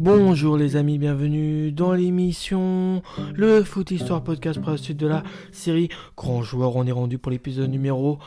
Bonjour 0.00 0.56
les 0.56 0.74
amis, 0.76 0.96
bienvenue 0.96 1.72
dans 1.72 1.92
l'émission 1.92 3.02
Le 3.34 3.62
Foot 3.62 3.90
Histoire 3.90 4.24
Podcast 4.24 4.58
pour 4.58 4.70
la 4.70 4.78
suite 4.78 4.96
de 4.96 5.06
la 5.06 5.22
série 5.52 5.90
Grand 6.16 6.40
Joueur. 6.40 6.74
On 6.76 6.86
est 6.86 6.92
rendu 6.92 7.18
pour 7.18 7.30
l'épisode 7.30 7.68
numéro 7.68 8.18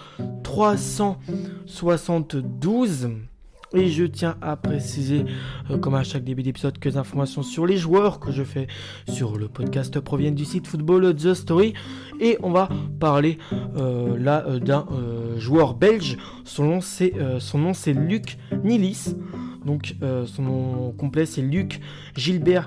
372. 0.43 3.09
Et 3.73 3.89
je 3.89 4.03
tiens 4.03 4.35
à 4.43 4.55
préciser, 4.55 5.25
euh, 5.71 5.79
comme 5.79 5.95
à 5.95 6.03
chaque 6.03 6.23
début 6.23 6.43
d'épisode, 6.43 6.77
que 6.77 6.89
les 6.89 6.97
informations 6.97 7.41
sur 7.41 7.65
les 7.65 7.77
joueurs 7.77 8.19
que 8.19 8.31
je 8.31 8.43
fais 8.43 8.67
sur 9.09 9.35
le 9.35 9.47
podcast 9.47 9.99
proviennent 9.99 10.35
du 10.35 10.45
site 10.45 10.67
Football 10.67 11.15
The 11.15 11.33
Story. 11.33 11.73
Et 12.19 12.37
on 12.43 12.51
va 12.51 12.69
parler 12.99 13.39
euh, 13.77 14.15
là 14.19 14.45
euh, 14.47 14.59
d'un 14.59 14.85
joueur 15.37 15.73
belge. 15.73 16.17
Son 16.43 16.65
nom 16.65 16.81
c'est, 16.81 17.13
son 17.39 17.57
nom, 17.57 17.73
c'est 17.73 17.93
Luc 17.93 18.37
Nilis. 18.63 19.15
Donc 19.65 19.95
euh, 20.01 20.25
son 20.25 20.41
nom 20.43 20.91
complet 20.91 21.25
c'est 21.25 21.41
Luc 21.41 21.79
Gilbert 22.15 22.65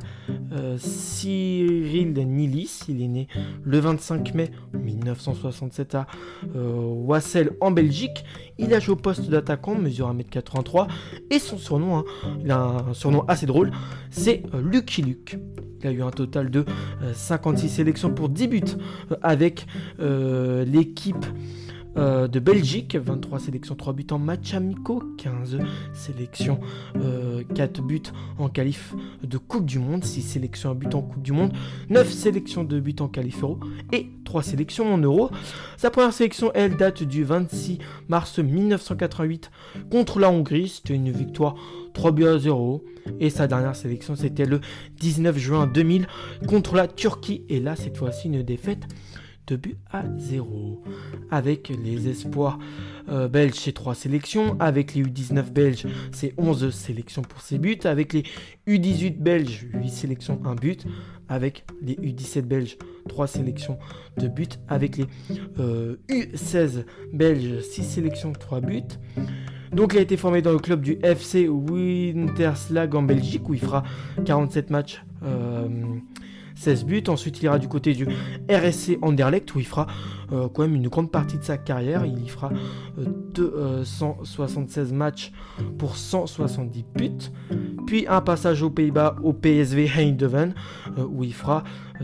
euh, 0.53 0.77
Cyril 0.79 2.13
Nilis. 2.13 2.81
Il 2.89 3.03
est 3.03 3.09
né 3.09 3.29
le 3.63 3.79
25 3.79 4.35
mai 4.35 4.51
1967 4.75 5.95
à 5.95 6.07
euh, 6.55 6.81
Wassel 6.81 7.51
en 7.61 7.71
Belgique. 7.71 8.25
Il 8.59 8.73
a 8.75 8.81
joué 8.81 8.95
au 8.95 8.97
poste 8.97 9.29
d'attaquant, 9.29 9.75
mesure 9.75 10.13
1m83 10.13 10.89
et 11.31 11.39
son 11.39 11.59
surnom, 11.59 11.99
hein, 11.99 12.05
un 12.49 12.95
surnom 12.95 13.25
assez 13.29 13.47
drôle, 13.47 13.71
c'est 14.11 14.43
Lucky 14.55 15.03
Luke. 15.03 15.39
Il 15.83 15.89
a 15.89 15.93
eu 15.93 16.03
un 16.03 16.11
total 16.11 16.51
de 16.51 16.65
56 17.13 17.69
sélections 17.69 18.11
pour 18.11 18.31
10 18.31 18.49
buts 18.49 18.63
avec 19.23 19.67
l'équipe 19.99 21.27
euh, 21.99 22.29
de 22.29 22.41
Belgique, 22.41 22.97
23 22.97 23.39
sélections, 23.39 23.75
3 23.75 23.93
buts 23.95 24.07
en 24.11 24.19
match 24.19 24.55
amicaux, 24.55 25.03
15 25.19 25.59
sélections, 25.95 26.61
4 27.55 27.81
euh, 27.81 27.83
buts 27.83 28.03
en 28.39 28.49
qualif 28.49 28.95
de 29.23 29.39
Coupe 29.39 29.65
du 29.65 29.79
Monde, 29.79 30.05
6 30.05 30.23
sélections, 30.23 30.71
1 30.73 30.75
but 30.75 30.95
en 30.95 31.03
Coupe 31.03 31.23
du 31.23 31.33
Monde, 31.33 31.53
9 31.89 32.11
sélections 32.11 32.65
de 32.65 32.81
buts 32.81 32.97
en 33.01 33.09
qualif 33.09 33.43
euro 33.43 33.59
et 33.93 34.09
3 34.25 34.43
sélections 34.43 34.93
en 34.93 34.99
euro. 34.99 35.31
Sa 35.79 35.91
première 35.91 36.13
sélection, 36.13 36.51
elle, 36.55 36.77
date 36.77 37.03
du 37.03 37.25
26 37.25 37.79
mars 38.09 38.39
1988 38.39 39.51
contre 39.91 40.21
la 40.21 40.31
Hongrie, 40.31 40.69
c'était 40.69 40.95
une 40.95 41.11
victoire 41.11 41.55
3 41.95 42.13
buts 42.13 42.27
à 42.27 42.39
0. 42.39 42.85
Et 43.21 43.31
sa 43.31 43.47
dernière 43.47 43.77
sélection, 43.77 44.17
c'était 44.17 44.47
le 44.47 44.61
19 45.01 45.39
juin 45.39 45.67
2000 45.67 46.09
contre 46.49 46.75
la 46.75 46.89
Turquie. 46.89 47.45
Et 47.49 47.61
là, 47.61 47.77
cette 47.77 47.97
fois-ci, 47.97 48.27
une 48.27 48.43
défaite 48.43 48.87
2 49.47 49.57
buts 49.57 49.77
à 49.91 50.05
0. 50.19 50.83
Avec 51.31 51.69
les 51.69 52.09
espoirs 52.09 52.59
euh, 53.09 53.29
belges, 53.29 53.55
c'est 53.55 53.73
3 53.73 53.95
sélections. 53.95 54.57
Avec 54.61 54.95
les 54.95 55.03
U19 55.03 55.51
belges, 55.51 55.87
c'est 56.13 56.35
11 56.39 56.71
sélections 56.71 57.23
pour 57.23 57.41
ses 57.41 57.59
buts. 57.59 57.79
Avec 57.85 58.13
les 58.13 58.25
U18 58.67 59.19
belges, 59.19 59.67
8 59.75 59.89
sélections, 59.89 60.41
1 60.45 60.55
but. 60.55 60.87
Avec 61.29 61.65
les 61.83 61.95
U17 61.95 62.43
belges, 62.43 62.77
3 63.09 63.27
sélections, 63.27 63.79
2 64.19 64.29
buts. 64.29 64.47
Avec 64.69 64.97
les 64.97 65.07
U16 65.59 65.59
euh, 65.59 66.83
belges, 67.13 67.61
6 67.61 67.85
sélections, 67.85 68.33
3 68.33 68.61
buts. 68.61 68.83
Donc 69.73 69.93
il 69.93 69.99
a 69.99 70.01
été 70.01 70.17
formé 70.17 70.43
dans 70.43 70.53
le 70.53 70.59
club 70.59 70.81
du 70.81 70.99
FC 71.03 71.49
Winterslag 71.49 72.95
en 72.95 73.03
Belgique 73.03 73.49
où 73.49 73.55
il 73.55 73.61
fera 73.61 73.83
47 74.25 74.71
matchs. 74.71 75.03
Euh, 75.25 75.69
16 76.57 76.85
buts. 76.85 77.05
Ensuite, 77.09 77.41
il 77.41 77.45
ira 77.45 77.59
du 77.59 77.69
côté 77.69 77.93
du 77.93 78.07
RSC 78.51 78.99
Anderlecht 79.03 79.55
où 79.55 79.61
il 79.61 79.67
fera 79.67 79.87
euh, 80.33 80.49
quand 80.49 80.63
même 80.63 80.75
une 80.75 80.89
grande 80.89 81.13
partie 81.13 81.39
de 81.39 81.45
sa 81.45 81.57
carrière. 81.57 82.05
Il 82.05 82.25
y 82.25 82.29
fera 82.29 82.51
276 82.97 84.79
euh, 84.79 84.93
euh, 84.93 84.97
matchs 84.97 85.33
pour 85.79 85.97
170 85.97 86.85
buts. 86.95 87.31
Puis 87.87 88.07
un 88.09 88.21
passage 88.21 88.63
aux 88.63 88.71
Pays-Bas 88.71 89.17
au 89.23 89.33
PSV 89.33 89.89
Eindhoven 89.97 90.55
où 90.97 91.23
il 91.23 91.35
fera 91.35 91.63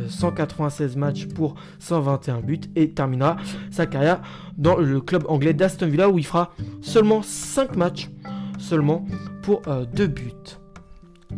196 0.09 0.97
matchs 0.97 1.27
pour 1.27 1.55
121 1.81 2.41
buts 2.41 2.61
et 2.77 2.91
terminera 2.93 3.37
sa 3.71 3.87
carrière 3.87 4.21
dans 4.57 4.77
le 4.77 5.01
club 5.01 5.25
anglais 5.29 5.55
d'Aston 5.55 5.89
Villa 5.89 6.09
où 6.09 6.19
il 6.19 6.27
fera 6.27 6.53
seulement 6.81 7.23
5 7.23 7.77
matchs 7.77 8.11
seulement 8.59 9.05
pour 9.43 9.63
2 9.93 10.07
buts. 10.07 10.62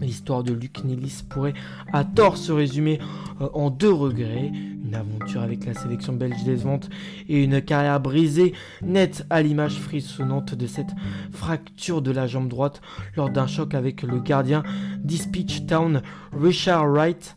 L'histoire 0.00 0.42
de 0.42 0.52
Luc 0.52 0.84
Nilis 0.84 1.22
pourrait 1.28 1.54
à 1.92 2.04
tort 2.04 2.36
se 2.36 2.52
résumer 2.52 2.98
euh, 3.40 3.48
en 3.54 3.70
deux 3.70 3.92
regrets. 3.92 4.50
Une 4.84 4.94
aventure 4.94 5.40
avec 5.40 5.64
la 5.64 5.74
sélection 5.74 6.12
belge 6.12 6.44
des 6.44 6.56
ventes 6.56 6.90
et 7.28 7.42
une 7.42 7.62
carrière 7.62 8.00
brisée, 8.00 8.52
nette 8.82 9.26
à 9.30 9.42
l'image 9.42 9.78
frissonnante 9.78 10.54
de 10.54 10.66
cette 10.66 10.90
fracture 11.32 12.02
de 12.02 12.10
la 12.10 12.26
jambe 12.26 12.48
droite 12.48 12.82
lors 13.16 13.30
d'un 13.30 13.46
choc 13.46 13.74
avec 13.74 14.02
le 14.02 14.20
gardien 14.20 14.62
d'Ispitch 14.98 15.66
Town, 15.66 16.02
Richard 16.32 16.86
Wright. 16.86 17.36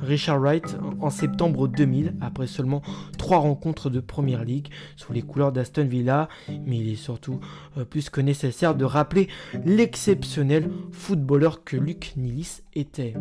Richard 0.00 0.40
Wright 0.40 0.76
en 1.00 1.10
septembre 1.10 1.68
2000, 1.68 2.14
après 2.20 2.46
seulement 2.46 2.82
trois 3.18 3.38
rencontres 3.38 3.90
de 3.90 4.00
Première 4.00 4.44
Ligue 4.44 4.68
sous 4.96 5.12
les 5.12 5.22
couleurs 5.22 5.52
d'Aston 5.52 5.84
Villa, 5.84 6.28
mais 6.48 6.78
il 6.78 6.88
est 6.90 6.96
surtout 6.96 7.40
euh, 7.78 7.84
plus 7.84 8.10
que 8.10 8.20
nécessaire 8.20 8.74
de 8.74 8.84
rappeler 8.84 9.28
l'exceptionnel 9.64 10.70
footballeur 10.92 11.64
que 11.64 11.76
Luc 11.76 12.12
Nilis 12.16 12.62
était. 12.74 13.14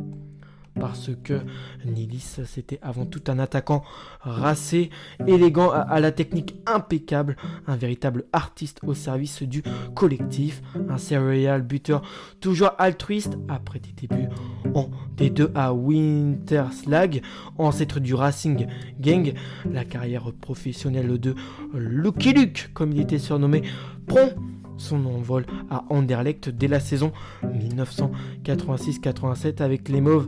Parce 0.79 1.11
que 1.23 1.39
Nilis 1.85 2.39
c'était 2.45 2.79
avant 2.81 3.05
tout 3.05 3.21
un 3.27 3.37
attaquant 3.37 3.83
racé, 4.21 4.89
élégant 5.27 5.69
à, 5.69 5.99
la 5.99 6.11
technique 6.11 6.55
impeccable, 6.65 7.37
un 7.67 7.75
véritable 7.75 8.25
artiste 8.33 8.79
au 8.83 8.93
service 8.93 9.43
du 9.43 9.61
collectif, 9.93 10.61
un 10.89 10.97
serial 10.97 11.61
buteur 11.61 12.01
toujours 12.39 12.71
altruiste 12.79 13.37
après 13.47 13.79
des 13.79 13.91
débuts 13.91 14.29
en 14.73 14.89
D2 15.17 15.49
à 15.55 15.73
Winterslag, 15.73 17.21
ancêtre 17.57 17.99
du 17.99 18.13
Racing 18.13 18.67
Gang, 18.99 19.33
la 19.71 19.85
carrière 19.85 20.31
professionnelle 20.41 21.17
de 21.19 21.35
Lucky 21.73 22.33
Luke 22.33 22.71
comme 22.73 22.91
il 22.91 23.01
était 23.01 23.19
surnommé 23.19 23.63
prend 24.07 24.29
son 24.77 25.05
envol 25.05 25.45
à 25.69 25.83
Anderlecht 25.89 26.49
dès 26.49 26.67
la 26.67 26.79
saison 26.79 27.11
1986-87 27.43 29.61
avec 29.61 29.89
les 29.89 30.01
Mauves 30.01 30.27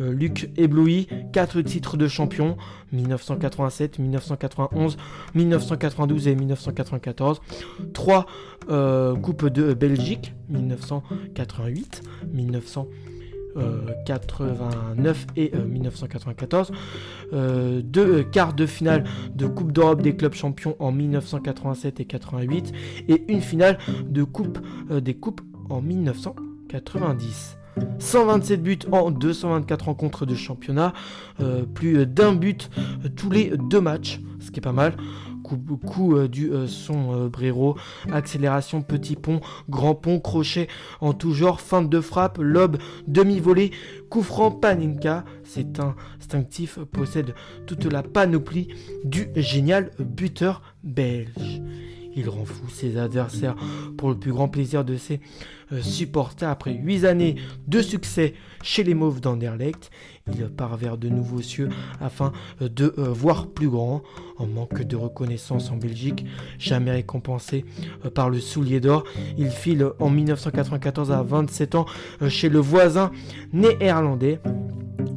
euh, 0.00 0.12
Luc 0.12 0.50
ébloui, 0.56 1.08
4 1.32 1.62
titres 1.62 1.96
de 1.96 2.06
champion 2.06 2.58
1987, 2.92 3.98
1991, 3.98 4.98
1992 5.34 6.28
et 6.28 6.34
1994, 6.34 7.40
3 7.94 8.26
euh, 8.68 9.16
Coupes 9.16 9.46
de 9.46 9.72
Belgique 9.74 10.34
1988, 10.50 12.02
1989 13.56 15.26
et 15.36 15.52
1994, 15.56 16.72
euh, 17.32 17.80
deux 17.82 18.22
quarts 18.22 18.54
de 18.54 18.66
finale 18.66 19.04
de 19.34 19.46
Coupe 19.46 19.72
d'Europe 19.72 20.02
des 20.02 20.14
clubs 20.16 20.34
champions 20.34 20.76
en 20.78 20.92
1987 20.92 22.00
et 22.00 22.04
88 22.04 22.72
et 23.08 23.24
une 23.28 23.40
finale 23.40 23.78
de 24.06 24.22
Coupe 24.22 24.58
des 24.90 25.14
coupes 25.14 25.40
en 25.70 25.80
1990. 25.80 27.56
127 27.98 28.62
buts 28.62 28.78
en 28.90 29.10
224 29.10 29.84
rencontres 29.86 30.26
de 30.26 30.34
championnat, 30.34 30.92
euh, 31.40 31.64
plus 31.64 32.06
d'un 32.06 32.34
but 32.34 32.70
euh, 32.78 33.08
tous 33.14 33.30
les 33.30 33.52
deux 33.56 33.80
matchs, 33.80 34.20
ce 34.40 34.50
qui 34.50 34.60
est 34.60 34.62
pas 34.62 34.72
mal. 34.72 34.94
Coup, 35.86 36.16
euh, 36.16 36.28
du 36.28 36.50
son 36.66 37.28
Brero, 37.28 37.76
accélération, 38.12 38.82
petit 38.82 39.16
pont, 39.16 39.40
grand 39.68 39.94
pont, 39.94 40.18
crochet 40.18 40.68
en 41.00 41.12
tout 41.12 41.32
genre, 41.32 41.60
fin 41.60 41.82
de 41.82 42.00
frappe, 42.00 42.38
lobe, 42.38 42.78
demi-volée, 43.06 43.70
coup 44.10 44.22
franc, 44.22 44.50
paninka. 44.50 45.24
C'est 45.44 45.80
instinctif, 45.80 46.78
possède 46.92 47.34
toute 47.66 47.84
la 47.90 48.02
panoplie 48.02 48.68
du 49.04 49.28
génial 49.36 49.90
buteur 49.98 50.62
belge. 50.82 51.62
Il 52.16 52.30
rend 52.30 52.46
fou 52.46 52.68
ses 52.70 52.96
adversaires 52.96 53.54
pour 53.98 54.08
le 54.08 54.16
plus 54.16 54.32
grand 54.32 54.48
plaisir 54.48 54.84
de 54.84 54.96
ses 54.96 55.20
euh, 55.72 55.82
supporters. 55.82 56.48
Après 56.48 56.72
8 56.72 57.04
années 57.04 57.36
de 57.68 57.82
succès 57.82 58.34
chez 58.62 58.84
les 58.84 58.94
Mauves 58.94 59.20
d'Anderlecht, 59.20 59.90
il 60.28 60.48
part 60.48 60.76
vers 60.76 60.96
de 60.96 61.08
nouveaux 61.08 61.42
cieux 61.42 61.68
afin 62.00 62.32
euh, 62.62 62.68
de 62.68 62.94
euh, 62.98 63.08
voir 63.10 63.48
plus 63.48 63.68
grand. 63.68 64.02
En 64.38 64.46
manque 64.46 64.82
de 64.82 64.96
reconnaissance 64.96 65.70
en 65.70 65.76
Belgique, 65.76 66.26
jamais 66.58 66.90
récompensé 66.90 67.64
par 68.14 68.28
le 68.28 68.38
soulier 68.38 68.80
d'or, 68.80 69.04
il 69.38 69.48
file 69.48 69.86
en 69.98 70.10
1994 70.10 71.10
à 71.10 71.22
27 71.22 71.74
ans 71.74 71.86
chez 72.28 72.50
le 72.50 72.58
voisin 72.58 73.10
néerlandais 73.54 74.38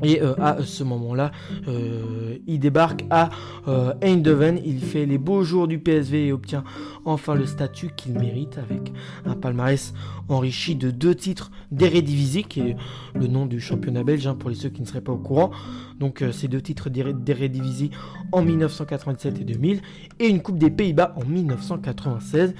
Et 0.03 0.21
euh, 0.21 0.33
à 0.39 0.57
ce 0.63 0.83
moment-là, 0.83 1.31
euh, 1.67 2.37
il 2.47 2.59
débarque 2.59 3.05
à 3.09 3.29
euh, 3.67 3.93
Eindhoven, 4.01 4.59
il 4.65 4.79
fait 4.79 5.05
les 5.05 5.17
beaux 5.17 5.43
jours 5.43 5.67
du 5.67 5.79
PSV 5.79 6.27
et 6.27 6.31
obtient 6.31 6.63
enfin 7.05 7.35
le 7.35 7.45
statut 7.45 7.91
qu'il 7.95 8.13
mérite 8.13 8.57
avec 8.57 8.93
un 9.25 9.35
palmarès 9.35 9.93
enrichi 10.27 10.75
de 10.75 10.91
deux 10.91 11.15
titres 11.15 11.51
d'Eredivisie, 11.71 12.43
qui 12.43 12.61
est 12.61 12.75
le 13.15 13.27
nom 13.27 13.45
du 13.45 13.59
championnat 13.59 14.03
belge 14.03 14.27
hein, 14.27 14.35
pour 14.35 14.49
les 14.49 14.55
ceux 14.55 14.69
qui 14.69 14.81
ne 14.81 14.87
seraient 14.87 15.01
pas 15.01 15.11
au 15.11 15.17
courant. 15.17 15.51
Donc 15.99 16.23
ces 16.31 16.47
deux 16.47 16.61
titres 16.61 16.89
d'Eredivisie 16.89 17.91
en 18.31 18.41
1997 18.41 19.41
et 19.41 19.43
2000 19.43 19.81
et 20.19 20.27
une 20.27 20.41
Coupe 20.41 20.57
des 20.57 20.69
Pays-Bas 20.69 21.13
en 21.17 21.25
1996. 21.25 22.53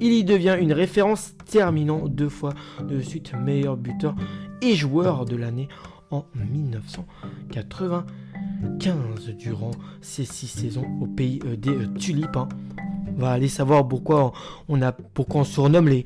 Il 0.00 0.12
y 0.12 0.24
devient 0.24 0.56
une 0.60 0.72
référence 0.72 1.34
terminant 1.46 2.08
deux 2.08 2.28
fois 2.28 2.52
de 2.86 3.00
suite 3.00 3.32
meilleur 3.34 3.76
buteur 3.76 4.14
et 4.60 4.74
joueur 4.74 5.24
de 5.24 5.36
l'année 5.36 5.68
en 6.14 6.26
1995 6.34 9.34
durant 9.36 9.72
ces 10.00 10.24
six 10.24 10.46
saisons 10.46 10.86
au 11.00 11.06
pays 11.06 11.40
euh, 11.44 11.56
des 11.56 11.70
euh, 11.70 11.88
tulipes. 11.98 12.36
Hein. 12.36 12.48
On 13.16 13.20
va 13.20 13.32
aller 13.32 13.48
savoir 13.48 13.86
pourquoi 13.86 14.32
on, 14.68 14.80
a, 14.82 14.92
pourquoi 14.92 15.42
on 15.42 15.44
surnomme 15.44 15.88
les, 15.88 16.04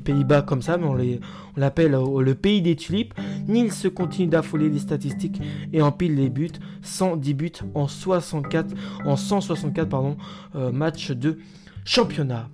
Pays-Bas 0.00 0.42
comme 0.42 0.62
ça, 0.62 0.76
mais 0.76 0.86
on 0.86 0.96
l'appelle 1.56 1.94
euh, 1.94 2.22
le 2.22 2.34
pays 2.34 2.62
des 2.62 2.76
tulipes. 2.76 3.14
Nils 3.48 3.72
se 3.72 3.88
continue 3.88 4.28
d'affoler 4.28 4.68
les 4.68 4.78
statistiques 4.78 5.40
et 5.72 5.82
empile 5.82 6.14
les 6.14 6.30
buts. 6.30 6.52
110 6.82 7.34
buts 7.34 7.52
en 7.74 7.88
64, 7.88 8.74
en 9.04 9.16
164 9.16 9.88
pardon, 9.88 10.16
matchs 10.72 11.10
de 11.10 11.38
championnat. 11.84 12.48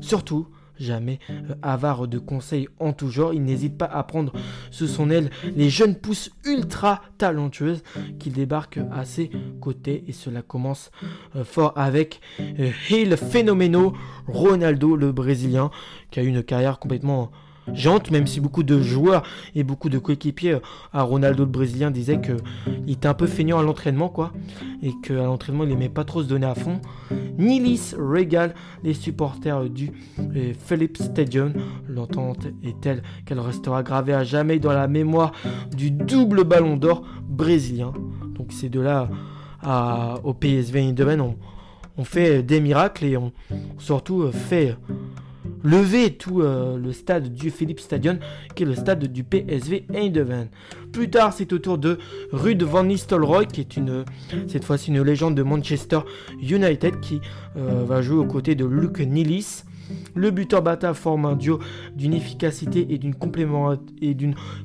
Surtout, 0.00 0.48
jamais 0.78 1.18
euh, 1.30 1.54
avare 1.62 2.08
de 2.08 2.18
conseils 2.18 2.68
en 2.78 2.92
tout 2.92 3.10
genre. 3.10 3.34
Il 3.34 3.42
n'hésite 3.42 3.76
pas 3.76 3.86
à 3.86 4.02
prendre 4.02 4.32
sous 4.70 4.86
son 4.86 5.10
aile 5.10 5.30
les 5.56 5.70
jeunes 5.70 5.94
pousses 5.94 6.30
ultra 6.44 7.02
talentueuses 7.18 7.82
qui 8.18 8.30
débarquent 8.30 8.80
à 8.92 9.04
ses 9.04 9.30
côtés. 9.60 10.04
Et 10.06 10.12
cela 10.12 10.42
commence 10.42 10.90
euh, 11.36 11.44
fort 11.44 11.72
avec 11.76 12.20
euh, 12.40 12.70
Hill 12.90 13.16
Phénoméno, 13.16 13.94
Ronaldo 14.26 14.96
le 14.96 15.12
Brésilien, 15.12 15.70
qui 16.10 16.20
a 16.20 16.22
eu 16.22 16.28
une 16.28 16.42
carrière 16.42 16.78
complètement 16.78 17.30
Jante, 17.74 18.10
même 18.10 18.26
si 18.26 18.40
beaucoup 18.40 18.62
de 18.62 18.80
joueurs 18.80 19.22
et 19.54 19.64
beaucoup 19.64 19.88
de 19.88 19.98
coéquipiers 19.98 20.54
euh, 20.54 20.60
à 20.92 21.02
Ronaldo 21.02 21.44
le 21.44 21.50
Brésilien 21.50 21.90
disaient 21.90 22.20
qu'il 22.20 22.92
était 22.92 23.08
un 23.08 23.14
peu 23.14 23.26
feignant 23.26 23.58
à 23.58 23.62
l'entraînement, 23.62 24.08
quoi, 24.08 24.32
et 24.82 24.92
qu'à 25.02 25.14
l'entraînement 25.14 25.64
il 25.64 25.70
n'aimait 25.70 25.88
pas 25.88 26.04
trop 26.04 26.22
se 26.22 26.28
donner 26.28 26.46
à 26.46 26.54
fond. 26.54 26.80
Nilis 27.38 27.94
régale 27.98 28.54
les 28.82 28.94
supporters 28.94 29.68
du 29.70 29.92
euh, 30.18 30.52
Philips 30.58 30.98
Stadium. 30.98 31.52
L'entente 31.88 32.46
est 32.62 32.80
telle 32.80 33.02
qu'elle 33.24 33.40
restera 33.40 33.82
gravée 33.82 34.14
à 34.14 34.24
jamais 34.24 34.58
dans 34.58 34.72
la 34.72 34.88
mémoire 34.88 35.32
du 35.76 35.90
double 35.90 36.44
ballon 36.44 36.76
d'or 36.76 37.04
brésilien. 37.28 37.92
Donc 38.34 38.48
c'est 38.52 38.68
de 38.68 38.80
là 38.80 39.08
au 40.22 40.34
PSV 40.34 40.80
Eindhoven, 40.80 41.20
on, 41.20 41.36
on 41.96 42.04
fait 42.04 42.42
des 42.42 42.60
miracles 42.60 43.04
et 43.04 43.16
on 43.16 43.32
surtout 43.78 44.30
fait 44.30 44.76
lever 45.64 46.14
tout 46.14 46.40
euh, 46.40 46.76
le 46.78 46.92
stade 46.92 47.32
du 47.32 47.50
Philips 47.50 47.80
Stadion, 47.80 48.18
qui 48.54 48.62
est 48.62 48.66
le 48.66 48.74
stade 48.74 49.04
du 49.04 49.24
PSV 49.24 49.86
Eindhoven. 49.94 50.48
Plus 50.92 51.10
tard, 51.10 51.32
c'est 51.32 51.52
au 51.52 51.58
tour 51.58 51.78
de 51.78 51.98
Ruud 52.32 52.62
van 52.62 52.84
Nistelrooy, 52.84 53.46
qui 53.46 53.60
est 53.60 53.76
une, 53.76 54.04
cette 54.46 54.64
fois-ci 54.64 54.90
une 54.90 55.02
légende 55.02 55.34
de 55.34 55.42
Manchester 55.42 56.00
United, 56.40 57.00
qui 57.00 57.20
euh, 57.56 57.84
va 57.84 58.02
jouer 58.02 58.18
aux 58.18 58.26
côtés 58.26 58.54
de 58.54 58.64
Luke 58.64 59.00
Nilis. 59.00 59.64
Le 60.14 60.30
buteur 60.30 60.62
bata 60.62 60.92
forme 60.92 61.24
un 61.24 61.34
duo 61.34 61.60
d'une 61.96 62.12
efficacité 62.12 62.86
et 62.90 62.98
d'une 62.98 63.14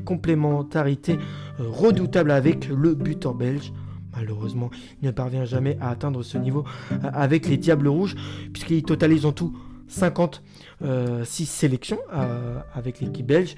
complémentarité 0.03 1.13
euh, 1.13 1.63
redoutable 1.69 2.31
avec 2.31 2.67
le 2.67 2.93
buteur 2.93 3.33
belge. 3.33 3.71
Malheureusement, 4.15 4.69
il 5.01 5.07
ne 5.07 5.11
parvient 5.11 5.45
jamais 5.45 5.75
à 5.81 5.89
atteindre 5.89 6.21
ce 6.21 6.37
niveau 6.37 6.65
avec 7.13 7.47
les 7.47 7.57
Diables 7.57 7.87
Rouges, 7.87 8.15
puisqu'il 8.51 8.83
totalise 8.83 9.25
en 9.25 9.31
tout 9.31 9.55
56 9.93 10.41
euh, 10.83 11.23
sélections 11.25 11.99
euh, 12.13 12.59
avec 12.73 12.99
l'équipe 12.99 13.25
belge. 13.25 13.55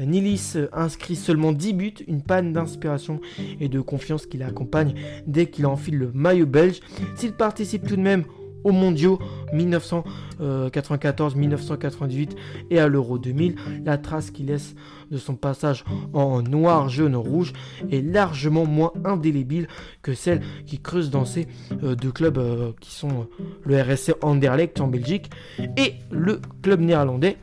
Nilis 0.00 0.54
inscrit 0.72 1.14
seulement 1.14 1.52
10 1.52 1.72
buts, 1.72 1.94
une 2.08 2.20
panne 2.20 2.52
d'inspiration 2.52 3.20
et 3.60 3.68
de 3.68 3.80
confiance 3.80 4.26
qui 4.26 4.38
l'accompagne 4.38 4.94
dès 5.28 5.46
qu'il 5.46 5.66
enfile 5.66 5.98
le 5.98 6.10
maillot 6.12 6.46
belge. 6.46 6.80
S'il 7.14 7.32
participe 7.32 7.86
tout 7.86 7.94
de 7.94 8.00
même 8.00 8.24
aux 8.64 8.72
mondiaux 8.72 9.18
1994, 9.52 11.36
1998 11.36 12.36
et 12.70 12.78
à 12.80 12.88
l'Euro 12.88 13.18
2000. 13.18 13.56
La 13.84 13.98
trace 13.98 14.30
qu'il 14.30 14.46
laisse 14.46 14.74
de 15.10 15.18
son 15.18 15.36
passage 15.36 15.84
en 16.12 16.42
noir, 16.42 16.88
jaune, 16.88 17.16
rouge 17.16 17.52
est 17.90 18.02
largement 18.02 18.66
moins 18.66 18.92
indélébile 19.04 19.68
que 20.02 20.14
celle 20.14 20.40
qui 20.66 20.80
creuse 20.80 21.10
dans 21.10 21.24
ces 21.24 21.46
euh, 21.82 21.94
deux 21.94 22.10
clubs 22.10 22.38
euh, 22.38 22.72
qui 22.80 22.92
sont 22.92 23.08
euh, 23.10 23.44
le 23.64 23.80
RSC 23.80 24.14
Anderlecht 24.22 24.80
en 24.80 24.88
Belgique 24.88 25.30
et 25.76 25.94
le 26.10 26.40
club 26.62 26.80
néerlandais 26.80 27.36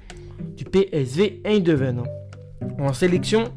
du 0.57 0.65
PSV 0.65 1.41
Eindhoven. 1.45 2.03
En 2.79 2.93
sélection, 2.93 3.51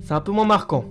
c'est 0.00 0.12
un 0.12 0.20
peu 0.20 0.32
moins 0.32 0.46
marquant. 0.46 0.84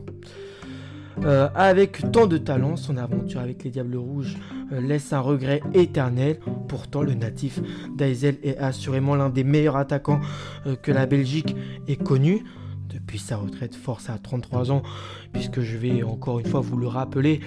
Euh, 1.23 1.49
avec 1.55 2.11
tant 2.11 2.27
de 2.27 2.37
talent, 2.37 2.75
son 2.75 2.97
aventure 2.97 3.41
avec 3.41 3.63
les 3.63 3.71
Diables 3.71 3.97
Rouges 3.97 4.37
euh, 4.71 4.79
laisse 4.81 5.13
un 5.13 5.19
regret 5.19 5.61
éternel. 5.73 6.39
Pourtant, 6.67 7.01
le 7.01 7.13
natif 7.13 7.59
d'Aizel 7.95 8.37
est 8.43 8.57
assurément 8.57 9.15
l'un 9.15 9.29
des 9.29 9.43
meilleurs 9.43 9.77
attaquants 9.77 10.19
euh, 10.65 10.75
que 10.75 10.91
la 10.91 11.05
Belgique 11.05 11.55
ait 11.87 11.95
connu. 11.95 12.43
Depuis 12.89 13.19
sa 13.19 13.37
retraite 13.37 13.75
force 13.75 14.09
à 14.09 14.17
33 14.17 14.71
ans, 14.71 14.81
puisque 15.33 15.61
je 15.61 15.77
vais 15.77 16.03
encore 16.03 16.39
une 16.39 16.45
fois 16.45 16.61
vous 16.61 16.77
le 16.77 16.87
rappeler, 16.87 17.41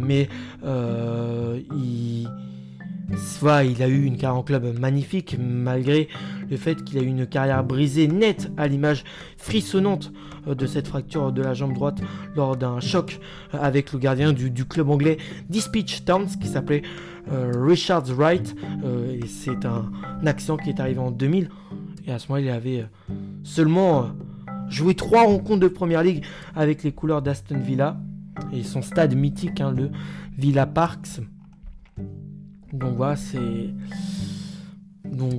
mais 0.00 0.28
il 0.62 2.28
Soit 3.16 3.64
il 3.64 3.82
a 3.82 3.88
eu 3.88 4.04
une 4.04 4.16
carrière 4.16 4.36
en 4.36 4.42
club 4.42 4.78
magnifique, 4.78 5.36
malgré 5.40 6.08
le 6.50 6.56
fait 6.56 6.84
qu'il 6.84 6.98
a 6.98 7.02
eu 7.02 7.06
une 7.06 7.26
carrière 7.26 7.64
brisée 7.64 8.06
nette 8.06 8.50
à 8.56 8.68
l'image 8.68 9.04
frissonnante 9.38 10.12
euh, 10.46 10.54
de 10.54 10.66
cette 10.66 10.88
fracture 10.88 11.32
de 11.32 11.42
la 11.42 11.54
jambe 11.54 11.72
droite 11.72 12.00
lors 12.36 12.56
d'un 12.56 12.80
choc 12.80 13.18
euh, 13.54 13.58
avec 13.60 13.92
le 13.92 13.98
gardien 13.98 14.32
du, 14.32 14.64
club 14.66 14.90
anglais 14.90 15.16
d'Ispitch 15.48 16.04
Towns 16.04 16.28
qui 16.40 16.48
s'appelait 16.48 16.82
euh, 17.32 17.52
Richard 17.56 18.04
Wright. 18.04 18.54
et 18.84 19.26
c'est 19.26 19.64
un, 19.64 19.90
accident 20.26 20.56
qui 20.56 20.68
est 20.70 20.80
arrivé 20.80 20.98
en 20.98 21.10
2000. 21.10 21.48
Et 22.06 22.12
à 22.12 22.18
ce 22.18 22.28
moment, 22.28 22.42
il 22.42 22.50
avait 22.50 22.86
seulement 23.42 24.10
joué 24.68 24.94
trois 24.94 25.24
rencontres 25.24 25.60
de 25.60 25.68
première 25.68 26.02
ligue 26.02 26.24
avec 26.54 26.82
les 26.82 26.92
couleurs 26.92 27.22
d'Aston 27.22 27.58
Villa 27.58 27.98
et 28.52 28.62
son 28.62 28.82
stade 28.82 29.14
mythique, 29.14 29.60
hein, 29.60 29.72
le 29.72 29.90
Villa 30.36 30.66
Parks. 30.66 31.20
Donc 32.72 32.96
voilà, 32.96 33.16
c'est. 33.16 33.70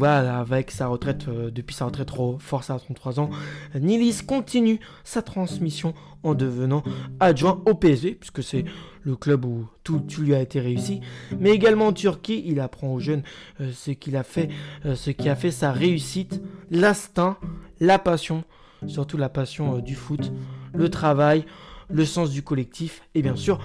Avec 0.02 0.72
sa 0.72 0.88
retraite, 0.88 1.28
euh, 1.28 1.52
depuis 1.52 1.76
sa 1.76 1.86
retraite 1.86 2.10
force 2.40 2.70
à 2.70 2.80
33 2.80 3.20
ans, 3.20 3.30
Nilis 3.76 4.22
continue 4.26 4.80
sa 5.04 5.22
transmission 5.22 5.94
en 6.24 6.34
devenant 6.34 6.84
adjoint 7.20 7.62
au 7.66 7.76
PSV, 7.76 8.16
puisque 8.16 8.44
c'est 8.44 8.66
le 9.04 9.16
club 9.16 9.46
où 9.46 9.68
tout, 9.84 10.04
lui 10.20 10.34
a 10.34 10.42
été 10.42 10.60
réussi. 10.60 11.02
Mais 11.40 11.52
également 11.52 11.88
en 11.88 11.94
Turquie, 11.94 12.44
il 12.46 12.60
apprend 12.60 12.94
aux 12.94 13.00
jeunes 13.00 13.24
euh, 13.62 13.72
ce, 13.72 13.92
qu'il 13.92 14.18
a 14.18 14.24
fait, 14.24 14.50
euh, 14.86 14.96
ce 14.96 15.12
qui 15.12 15.30
a 15.30 15.36
fait 15.36 15.52
sa 15.52 15.72
réussite, 15.72 16.42
l'instinct, 16.72 17.38
la 17.80 18.00
passion, 18.00 18.44
surtout 18.88 19.18
la 19.18 19.30
passion 19.30 19.77
du 19.80 19.96
foot, 19.96 20.32
le 20.74 20.89
travail, 20.89 21.46
le 21.89 22.06
sens 22.06 22.32
du 22.32 22.44
collectif 22.44 23.01
et 23.15 23.22
bien 23.22 23.36
sûr 23.36 23.60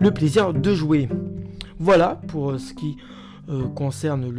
le 0.00 0.10
plaisir 0.10 0.54
de 0.54 0.74
jouer. 0.74 1.08
Voilà 1.80 2.20
pour 2.28 2.60
ce 2.60 2.74
qui 2.74 2.98
euh, 3.48 3.66
concerne 3.68 4.30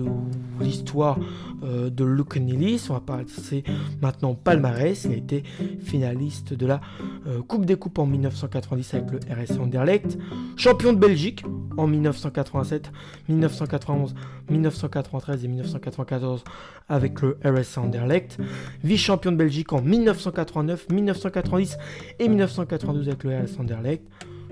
l'histoire 0.61 1.17
euh, 1.63 1.89
de 1.89 2.05
Luke 2.05 2.37
Nilis. 2.37 2.85
On 2.89 2.93
va 2.93 2.99
passer 2.99 3.63
maintenant 3.99 4.31
au 4.31 4.35
palmarès. 4.35 5.05
Il 5.05 5.11
a 5.11 5.15
été 5.15 5.43
finaliste 5.83 6.53
de 6.53 6.67
la 6.67 6.79
euh, 7.25 7.41
Coupe 7.41 7.65
des 7.65 7.75
Coupes 7.75 7.97
en 7.97 8.05
1990 8.05 8.93
avec 8.93 9.11
le 9.11 9.19
RSC 9.33 9.59
Anderlecht, 9.59 10.19
champion 10.55 10.93
de 10.93 10.99
Belgique 10.99 11.43
en 11.77 11.87
1987, 11.87 12.91
1991, 13.27 14.13
1993 14.49 15.43
et 15.43 15.47
1994 15.47 16.43
avec 16.89 17.21
le 17.21 17.39
RSC 17.43 17.79
Anderlecht, 17.79 18.37
vice-champion 18.83 19.31
de 19.31 19.37
Belgique 19.37 19.73
en 19.73 19.81
1989, 19.81 20.89
1990 20.89 21.77
et 22.19 22.29
1992 22.29 23.09
avec 23.09 23.23
le 23.23 23.31
RSC 23.31 23.59
Anderlecht 23.59 24.03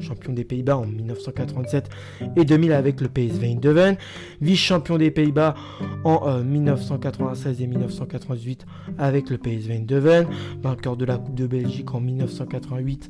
champion 0.02 0.34
des 0.34 0.44
Pays-Bas 0.44 0.78
en 0.78 0.86
1997 0.86 1.90
et 2.36 2.46
2000 2.46 2.74
avec 2.74 3.02
le 3.02 3.08
PSV 3.08 3.52
Eindhoven, 3.52 3.98
vice-champion 4.42 4.98
des 4.98 5.12
Pays-Bas 5.12 5.56
en 6.04 6.42
1996 6.44 7.60
euh, 7.60 7.64
et 7.64 7.68
1998 7.68 8.66
avec 8.98 9.30
le 9.30 9.38
PSV 9.38 9.76
Eindhoven, 9.76 10.28
vainqueur 10.62 10.98
de 10.98 11.06
la 11.06 11.18
Coupe 11.18 11.36
de 11.36 11.48
Belgique 11.48 11.94
en 11.94 12.00
1988. 12.00 13.10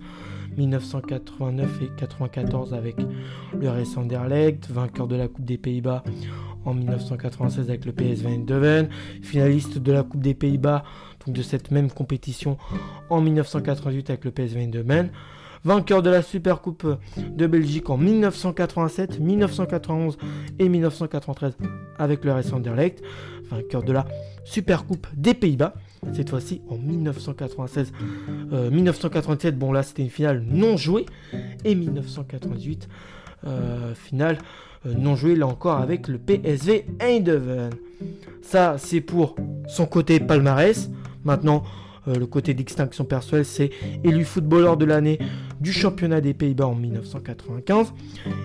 1989 0.57 1.81
et 1.83 1.89
94 1.95 2.73
avec 2.73 2.95
le 3.57 3.69
RS 3.69 3.97
Anderlecht, 3.97 4.69
vainqueur 4.69 5.07
de 5.07 5.15
la 5.15 5.27
Coupe 5.27 5.45
des 5.45 5.57
Pays-Bas 5.57 6.03
en 6.65 6.73
1996 6.73 7.69
avec 7.69 7.85
le 7.85 7.93
PSV 7.93 8.27
Eindhoven, 8.27 8.89
finaliste 9.21 9.77
de 9.77 9.91
la 9.91 10.03
Coupe 10.03 10.21
des 10.21 10.33
Pays-Bas 10.33 10.83
donc 11.25 11.35
de 11.35 11.41
cette 11.41 11.71
même 11.71 11.89
compétition 11.91 12.57
en 13.09 13.21
1988 13.21 14.09
avec 14.09 14.25
le 14.25 14.31
PSV 14.31 14.63
Eindhoven, 14.63 15.09
vainqueur 15.63 16.01
de 16.01 16.09
la 16.09 16.21
Super 16.21 16.61
Coupe 16.61 16.97
de 17.17 17.47
Belgique 17.47 17.89
en 17.89 17.97
1987, 17.97 19.19
1991 19.19 20.17
et 20.59 20.69
1993 20.69 21.57
avec 21.97 22.23
le 22.23 22.31
RS 22.31 22.53
Anderlecht, 22.53 23.01
vainqueur 23.49 23.83
de 23.83 23.93
la 23.93 24.05
Super 24.45 24.85
Coupe 24.85 25.07
des 25.13 25.33
Pays-Bas, 25.33 25.73
cette 26.13 26.29
fois-ci 26.29 26.61
en 26.69 26.77
1996, 26.77 27.91
1987, 28.71 29.53
euh, 29.53 29.57
bon 29.57 29.71
là 29.71 29.83
c'était 29.83 30.03
une 30.03 30.09
finale 30.09 30.43
non 30.47 30.77
jouée, 30.77 31.05
et 31.65 31.75
1998, 31.75 32.87
euh, 33.45 33.93
finale 33.95 34.37
euh, 34.85 34.93
non 34.97 35.15
jouée 35.15 35.35
là 35.35 35.47
encore 35.47 35.77
avec 35.77 36.07
le 36.07 36.17
PSV 36.17 36.85
Eindhoven. 36.99 37.71
Ça 38.41 38.75
c'est 38.77 39.01
pour 39.01 39.35
son 39.67 39.85
côté 39.85 40.19
palmarès. 40.19 40.89
Maintenant, 41.25 41.63
le 42.17 42.25
côté 42.25 42.53
d'extinction 42.53 43.05
personnelle, 43.05 43.45
c'est 43.45 43.69
élu 44.03 44.25
footballeur 44.25 44.77
de 44.77 44.85
l'année 44.85 45.19
du 45.59 45.73
championnat 45.73 46.21
des 46.21 46.33
Pays-Bas 46.33 46.67
en 46.67 46.75
1995, 46.75 47.93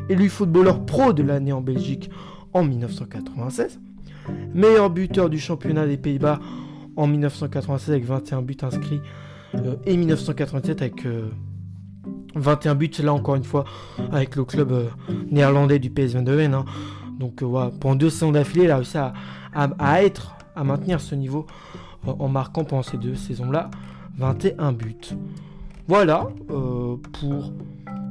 élu 0.08 0.28
footballeur 0.28 0.84
pro 0.84 1.12
de 1.12 1.22
l'année 1.22 1.52
en 1.52 1.60
Belgique 1.60 2.10
en 2.52 2.64
1996, 2.64 3.80
meilleur 4.54 4.90
buteur 4.90 5.30
du 5.30 5.38
championnat 5.38 5.86
des 5.86 5.96
Pays-Bas 5.96 6.40
en 6.96 7.06
1996 7.06 7.90
avec 7.90 8.04
21 8.04 8.42
buts 8.42 8.56
inscrits 8.62 9.00
euh, 9.54 9.76
et 9.84 9.96
1987 9.96 10.82
avec 10.82 11.06
21 12.34 12.70
euh, 12.70 12.74
buts 12.74 12.90
là 13.02 13.12
encore 13.12 13.36
une 13.36 13.44
fois 13.44 13.64
avec 14.12 14.36
le 14.36 14.44
club 14.44 14.72
euh, 14.72 14.88
néerlandais 15.30 15.78
du 15.78 15.90
PSV 15.90 16.18
Eindhoven. 16.18 16.54
Hein. 16.54 16.64
Donc 17.18 17.42
voilà, 17.42 17.70
pendant 17.80 17.96
deux 17.96 18.10
saisons 18.10 18.32
d'affilée, 18.32 18.64
il 18.64 18.70
a 18.70 18.76
réussi 18.76 18.98
à, 18.98 20.02
être, 20.02 20.36
à 20.56 20.64
maintenir 20.64 21.00
ce 21.00 21.14
niveau 21.14 21.46
en 22.06 22.28
marquant 22.28 22.64
pendant 22.64 22.82
ces 22.82 22.96
deux 22.98 23.14
saisons-là 23.14 23.70
21 24.16 24.72
buts. 24.72 25.16
Voilà 25.86 26.28
pour 27.12 27.52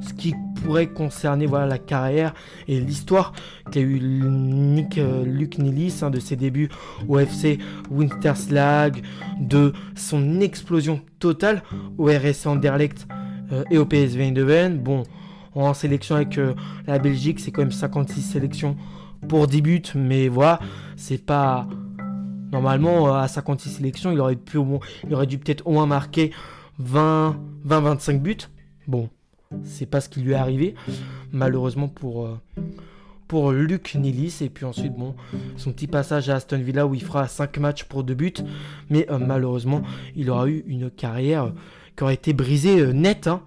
ce 0.04 0.12
qui 0.12 0.34
pourrait 0.62 0.86
concerner 0.86 1.46
voilà, 1.46 1.66
la 1.66 1.78
carrière 1.78 2.34
et 2.68 2.80
l'histoire 2.80 3.32
qu'a 3.70 3.80
eu 3.80 4.00
Nick, 4.00 4.98
euh, 4.98 5.24
Luc 5.24 5.58
Nilis 5.58 6.00
hein, 6.02 6.10
de 6.10 6.20
ses 6.20 6.36
débuts 6.36 6.68
au 7.08 7.18
FC 7.18 7.58
Winterslag, 7.90 9.02
de 9.40 9.72
son 9.94 10.40
explosion 10.40 11.00
totale 11.18 11.62
au 11.98 12.06
RS 12.06 12.46
Anderlecht 12.46 13.06
euh, 13.52 13.64
et 13.70 13.78
au 13.78 13.84
PSV 13.86 14.24
Eindhoven. 14.24 14.78
Bon, 14.78 15.04
en 15.54 15.74
sélection 15.74 16.16
avec 16.16 16.38
euh, 16.38 16.54
la 16.86 16.98
Belgique, 16.98 17.40
c'est 17.40 17.50
quand 17.50 17.62
même 17.62 17.72
56 17.72 18.20
sélections 18.20 18.76
pour 19.28 19.46
10 19.46 19.62
buts, 19.62 19.82
mais 19.94 20.28
voilà, 20.28 20.58
c'est 20.96 21.24
pas... 21.24 21.66
Normalement, 22.52 23.14
à 23.14 23.26
56 23.28 23.70
sélections, 23.70 24.12
il 24.12 24.20
aurait, 24.20 24.36
pu, 24.36 24.58
il 25.06 25.14
aurait 25.14 25.26
dû 25.26 25.38
peut-être 25.38 25.66
au 25.66 25.72
moins 25.72 25.86
marquer 25.86 26.32
20-25 26.82 28.20
buts. 28.20 28.36
Bon, 28.86 29.08
c'est 29.62 29.86
pas 29.86 30.00
ce 30.00 30.08
qui 30.08 30.20
lui 30.20 30.32
est 30.32 30.36
arrivé, 30.36 30.74
malheureusement 31.32 31.88
pour, 31.88 32.26
euh, 32.26 32.38
pour 33.28 33.52
Luc 33.52 33.94
Nilis. 33.94 34.38
Et 34.40 34.48
puis 34.48 34.64
ensuite, 34.64 34.94
bon, 34.94 35.14
son 35.56 35.72
petit 35.72 35.86
passage 35.86 36.28
à 36.28 36.36
Aston 36.36 36.58
Villa 36.58 36.86
où 36.86 36.94
il 36.94 37.02
fera 37.02 37.28
5 37.28 37.58
matchs 37.58 37.84
pour 37.84 38.04
2 38.04 38.14
buts. 38.14 38.34
Mais 38.90 39.10
euh, 39.10 39.18
malheureusement, 39.18 39.82
il 40.16 40.30
aura 40.30 40.48
eu 40.48 40.64
une 40.66 40.90
carrière 40.90 41.52
qui 41.96 42.04
aurait 42.04 42.14
été 42.14 42.32
brisée 42.32 42.80
euh, 42.80 42.92
net. 42.92 43.26
Hein, 43.26 43.42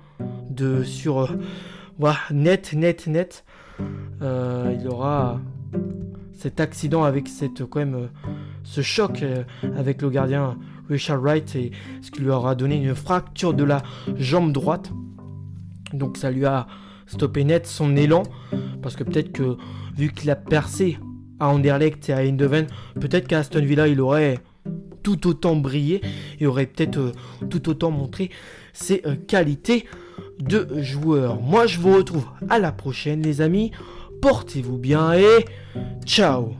de, 0.49 0.83
sur. 0.83 1.35
voilà, 1.99 2.17
net, 2.31 2.73
net, 2.73 3.05
net. 3.05 3.45
il 4.21 4.87
aura 4.87 5.39
cet 6.37 6.59
accident 6.59 7.03
avec 7.03 7.27
cette, 7.27 7.65
quand 7.65 7.79
même, 7.79 8.09
ce 8.63 8.81
choc 8.81 9.23
avec 9.75 10.01
le 10.01 10.09
gardien 10.09 10.57
Richard 10.89 11.21
Wright 11.21 11.55
et 11.55 11.71
ce 12.01 12.11
qui 12.11 12.21
lui 12.21 12.29
aura 12.29 12.55
donné 12.55 12.75
une 12.75 12.95
fracture 12.95 13.53
de 13.53 13.63
la 13.63 13.83
jambe 14.15 14.51
droite. 14.51 14.91
Donc 15.93 16.17
ça 16.17 16.31
lui 16.31 16.45
a 16.45 16.67
stoppé 17.07 17.43
net 17.43 17.65
son 17.65 17.95
élan. 17.95 18.23
Parce 18.81 18.95
que 18.95 19.03
peut-être 19.03 19.31
que 19.31 19.57
vu 19.95 20.11
qu'il 20.11 20.29
a 20.29 20.35
percé 20.35 20.97
à 21.39 21.49
Anderlecht 21.49 22.09
et 22.09 22.13
à 22.13 22.23
Eindhoven, 22.23 22.67
peut-être 22.99 23.27
qu'à 23.27 23.39
Aston 23.39 23.63
Villa 23.63 23.87
il 23.87 24.01
aurait 24.01 24.39
tout 25.03 25.27
autant 25.27 25.55
brillé 25.55 26.01
et 26.39 26.47
aurait 26.47 26.65
peut-être 26.65 26.97
euh, 26.97 27.11
tout 27.49 27.69
autant 27.69 27.91
montré 27.91 28.29
ses 28.73 29.01
euh, 29.05 29.15
qualités 29.15 29.85
de 30.39 30.81
joueur. 30.81 31.39
Moi 31.39 31.65
je 31.65 31.79
vous 31.79 31.95
retrouve 31.95 32.25
à 32.49 32.59
la 32.59 32.71
prochaine 32.71 33.21
les 33.21 33.39
amis. 33.41 33.71
Portez-vous 34.21 34.77
bien 34.77 35.13
et 35.13 35.45
ciao 36.05 36.53